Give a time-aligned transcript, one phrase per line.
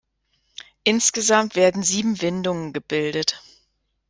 [0.83, 3.39] Insgesamt werden sieben Windungen gebildet.